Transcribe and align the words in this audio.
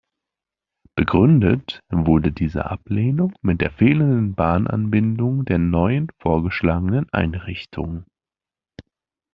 Begründet 0.95 1.79
wurde 1.91 2.31
diese 2.31 2.65
Ablehnung 2.71 3.35
mit 3.43 3.61
der 3.61 3.69
fehlenden 3.69 4.33
Bahnanbindung 4.33 5.45
der 5.45 5.59
neuen 5.59 6.07
vorgeschlagenen 6.19 7.05
Einrichtung. 7.11 8.05